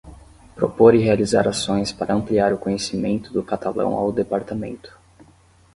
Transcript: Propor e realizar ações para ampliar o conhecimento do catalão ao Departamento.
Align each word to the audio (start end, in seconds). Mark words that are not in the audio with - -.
Propor 0.55 0.95
e 0.95 0.97
realizar 0.97 1.47
ações 1.47 1.91
para 1.91 2.15
ampliar 2.15 2.51
o 2.51 2.57
conhecimento 2.57 3.31
do 3.31 3.43
catalão 3.43 3.93
ao 3.93 4.11
Departamento. 4.11 4.97